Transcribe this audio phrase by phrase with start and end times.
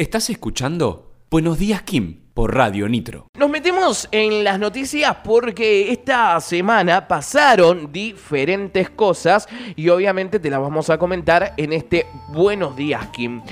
[0.00, 1.10] ¿Estás escuchando?
[1.28, 3.26] Buenos días, Kim, por Radio Nitro.
[3.36, 10.60] Nos metemos en las noticias porque esta semana pasaron diferentes cosas y obviamente te las
[10.60, 13.42] vamos a comentar en este Buenos días, Kim.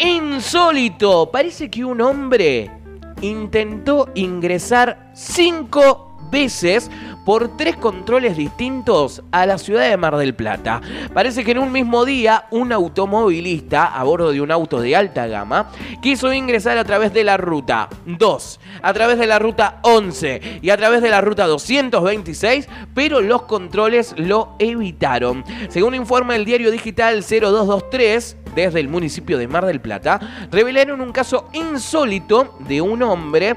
[0.00, 2.72] Insólito, parece que un hombre
[3.20, 6.90] intentó ingresar cinco veces
[7.24, 10.80] por tres controles distintos a la ciudad de Mar del Plata.
[11.12, 15.26] Parece que en un mismo día un automovilista a bordo de un auto de alta
[15.26, 15.70] gama
[16.02, 20.70] quiso ingresar a través de la ruta 2, a través de la ruta 11 y
[20.70, 25.44] a través de la ruta 226, pero los controles lo evitaron.
[25.68, 31.12] Según informa el diario digital 0223, desde el municipio de Mar del Plata, revelaron un
[31.12, 33.56] caso insólito de un hombre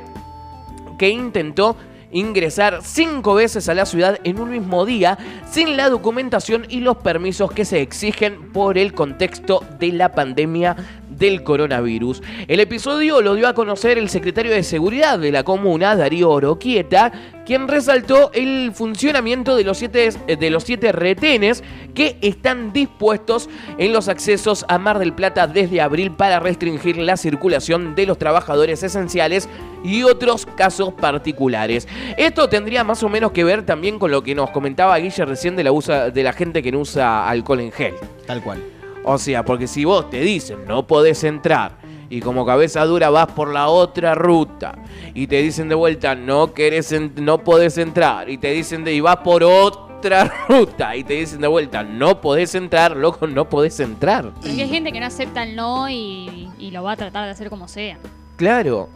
[0.97, 1.77] que intentó
[2.11, 5.17] ingresar cinco veces a la ciudad en un mismo día
[5.49, 10.75] sin la documentación y los permisos que se exigen por el contexto de la pandemia
[11.09, 12.21] del coronavirus.
[12.47, 17.11] El episodio lo dio a conocer el secretario de Seguridad de la comuna, Darío Oroquieta,
[17.47, 21.63] quien resaltó el funcionamiento de los siete, de los siete retenes
[21.95, 27.15] que están dispuestos en los accesos a Mar del Plata desde abril para restringir la
[27.15, 29.47] circulación de los trabajadores esenciales
[29.81, 31.87] y otros casos particulares.
[32.17, 35.55] Esto tendría más o menos que ver también con lo que nos comentaba Guille recién
[35.55, 37.93] de la, usa, de la gente que no usa alcohol en gel.
[38.25, 38.61] Tal cual.
[39.05, 41.77] O sea, porque si vos te dicen no podés entrar
[42.09, 44.77] y como cabeza dura vas por la otra ruta
[45.13, 49.01] y te dicen de vuelta no querés no podés entrar y te dicen de y
[49.01, 53.79] vas por otra ruta y te dicen de vuelta no podés entrar, loco, no podés
[53.79, 54.31] entrar.
[54.35, 57.31] Porque hay gente que no acepta el no y, y lo va a tratar de
[57.31, 57.97] hacer como sea.
[58.37, 58.89] Claro.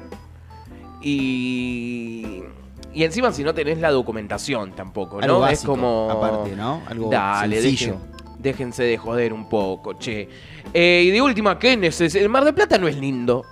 [1.01, 2.43] Y
[2.93, 5.23] y encima si no tenés la documentación tampoco, ¿no?
[5.23, 6.81] Algo es básico, como aparte, ¿no?
[6.87, 7.93] Algo Dale, sencillo.
[7.95, 10.27] dejen- déjense de joder un poco, che.
[10.73, 13.43] Eh, y de última, ¿qué neces El Mar de Plata no es lindo.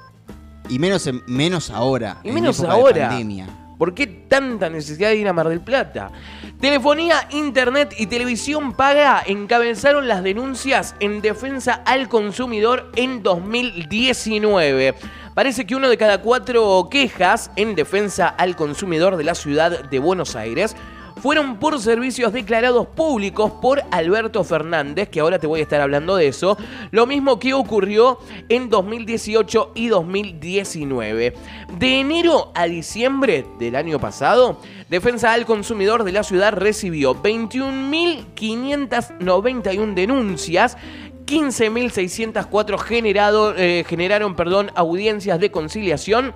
[0.70, 2.18] Y menos, en- menos ahora.
[2.23, 3.08] Y en menos época de ahora.
[3.09, 3.48] pandemia.
[3.78, 6.12] ¿Por qué tanta necesidad de ir a Mar del Plata?
[6.59, 14.96] Telefonía, internet y televisión paga encabezaron las denuncias en defensa al consumidor en 2019.
[15.34, 20.00] Parece que uno de cada cuatro quejas en defensa al consumidor de la ciudad de
[20.00, 20.75] Buenos Aires
[21.22, 26.16] fueron por servicios declarados públicos por Alberto Fernández, que ahora te voy a estar hablando
[26.16, 26.57] de eso,
[26.91, 31.34] lo mismo que ocurrió en 2018 y 2019.
[31.78, 34.59] De enero a diciembre del año pasado,
[34.90, 40.78] Defensa al Consumidor de la ciudad recibió 21.591 denuncias
[41.25, 46.34] 15.604 generado, eh, generaron perdón, audiencias de conciliación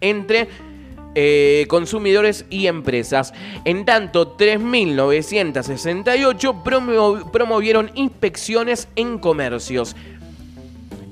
[0.00, 0.48] entre
[1.14, 3.32] eh, consumidores y empresas.
[3.64, 9.94] En tanto, 3.968 promo- promovieron inspecciones en comercios.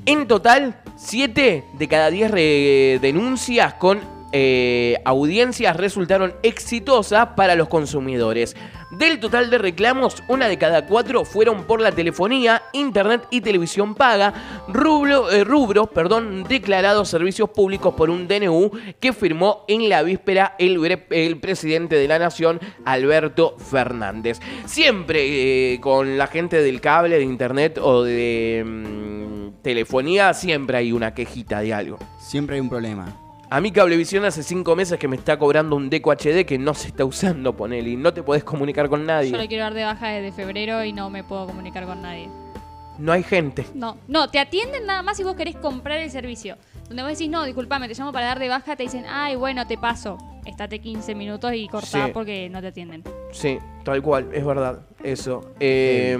[0.06, 4.00] En total, 7 de cada 10 re- denuncias con
[4.32, 8.56] eh, audiencias resultaron exitosas para los consumidores.
[8.91, 13.94] Del total de reclamos, una de cada cuatro fueron por la telefonía, internet y televisión
[13.94, 14.34] paga,
[14.68, 21.38] rubro, eh, perdón, declarados servicios públicos por un DNU que firmó en la víspera el
[21.38, 24.41] presidente de la Nación, Alberto Fernández.
[24.66, 30.92] Siempre eh, con la gente del cable, de internet o de mm, telefonía, siempre hay
[30.92, 31.98] una quejita de algo.
[32.18, 33.29] Siempre hay un problema.
[33.52, 36.72] A mí Cablevisión hace cinco meses que me está cobrando un Deco HD que no
[36.72, 39.30] se está usando, ponele, y no te podés comunicar con Yo nadie.
[39.32, 42.28] lo quiero dar de baja desde febrero y no me puedo comunicar con nadie.
[42.98, 43.64] No hay gente.
[43.74, 46.56] No, no, te atienden nada más si vos querés comprar el servicio.
[46.86, 49.66] Donde vos decís, no, disculpame, te llamo para dar de baja, te dicen, ay, bueno,
[49.66, 50.18] te paso.
[50.46, 52.10] Estate 15 minutos y cortá Sí.
[52.14, 53.02] porque no te atienden.
[53.32, 55.52] Sí, tal cual, es verdad, eso.
[55.58, 56.18] Eh,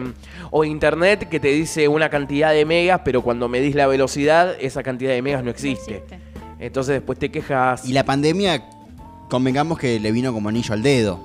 [0.51, 4.83] o internet que te dice una cantidad de megas, pero cuando medís la velocidad, esa
[4.83, 5.93] cantidad de megas no existe.
[5.93, 6.30] No existe.
[6.61, 7.85] Entonces después te quejas.
[7.89, 8.65] Y la pandemia,
[9.29, 11.19] convengamos que le vino como anillo al dedo.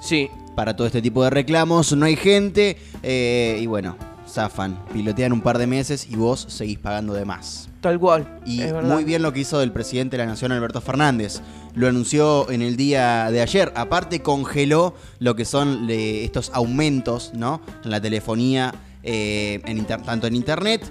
[0.00, 2.76] Sí, Para todo este tipo de reclamos, no hay gente.
[3.02, 3.96] eh, y bueno,
[4.28, 4.78] zafan.
[4.92, 7.68] Pilotean un par de meses y vos seguís pagando de más.
[7.80, 8.40] tal cual.
[8.44, 8.92] Y es verdad.
[8.92, 11.40] muy bien lo que hizo el presidente de la Nación, Alberto Fernández.
[11.74, 13.72] Lo anunció en el día de ayer.
[13.76, 17.60] Aparte, congeló lo que son estos aumentos, ¿no?
[17.84, 20.82] En la telefonía, eh, en inter- tanto en internet,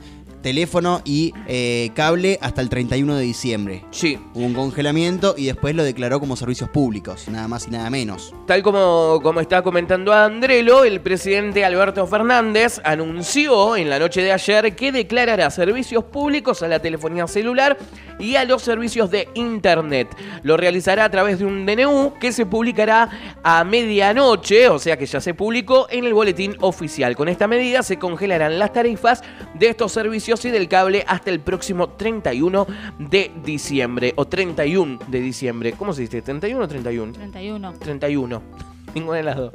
[0.42, 3.86] teléfono y eh, cable hasta el 31 de diciembre.
[3.92, 7.90] Sí, Hubo un congelamiento y después lo declaró como servicios públicos, nada más y nada
[7.90, 8.34] menos.
[8.46, 14.32] Tal como, como está comentando Andrelo, el presidente Alberto Fernández anunció en la noche de
[14.32, 17.78] ayer que declarará servicios públicos a la telefonía celular
[18.20, 20.16] y a los servicios de Internet.
[20.44, 23.10] Lo realizará a través de un DNU que se publicará
[23.44, 27.16] a medianoche, o sea que ya se publicó en el boletín oficial.
[27.16, 29.24] Con esta medida se congelarán las tarifas
[29.56, 32.68] de estos servicios servicios y del cable hasta el próximo 31
[33.00, 34.14] de diciembre.
[34.18, 35.74] O 31 de diciembre.
[35.74, 36.24] ¿Cómo se dice?
[36.24, 37.14] ¿31 o 31?
[37.14, 37.74] 31.
[37.80, 38.77] 31.
[39.00, 39.54] Ninguna de las dos.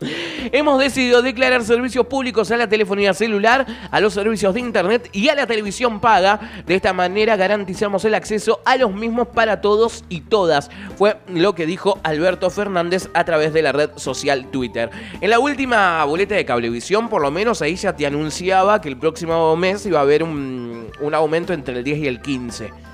[0.52, 5.28] Hemos decidido declarar servicios públicos a la telefonía celular, a los servicios de internet y
[5.28, 6.62] a la televisión paga.
[6.66, 10.70] De esta manera garantizamos el acceso a los mismos para todos y todas.
[10.96, 14.90] Fue lo que dijo Alberto Fernández a través de la red social Twitter.
[15.20, 18.96] En la última boleta de cablevisión, por lo menos ahí ya te anunciaba que el
[18.96, 22.91] próximo mes iba a haber un, un aumento entre el 10 y el 15%.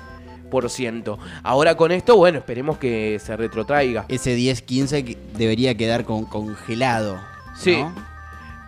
[1.43, 4.05] Ahora con esto, bueno, esperemos que se retrotraiga.
[4.09, 7.15] Ese 10-15 que debería quedar con- congelado.
[7.15, 7.21] ¿no?
[7.55, 7.77] Sí.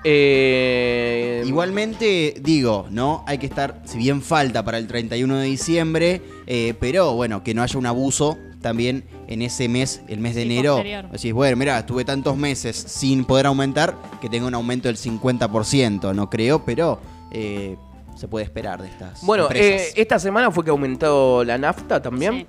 [0.04, 3.24] Eh, Igualmente, digo, ¿no?
[3.28, 7.54] Hay que estar, si bien falta para el 31 de diciembre, eh, pero bueno, que
[7.54, 10.74] no haya un abuso también en ese mes, el mes de Sí, enero.
[10.76, 11.10] posterior.
[11.12, 16.14] Decís, bueno, mira, estuve tantos meses sin poder aumentar, que tenga un aumento del 50%,
[16.14, 17.00] no creo, pero
[17.32, 17.78] eh,
[18.16, 19.88] se puede esperar de estas Bueno, empresas.
[19.90, 22.34] eh, esta semana fue que aumentó la nafta también.
[22.40, 22.48] Sí.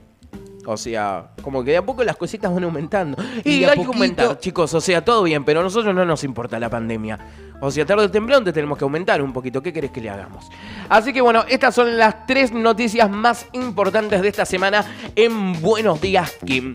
[0.65, 3.21] O sea, como que de a poco las cositas van aumentando.
[3.45, 4.73] Y, Y de a hay que aumentar, chicos.
[4.75, 7.19] O sea, todo bien, pero a nosotros no nos importa la pandemia.
[7.61, 9.61] O sea, tarde o temprano te tenemos que aumentar un poquito.
[9.61, 10.49] ¿Qué querés que le hagamos?
[10.89, 14.85] Así que bueno, estas son las tres noticias más importantes de esta semana
[15.17, 16.73] en Buenos Días, Kim.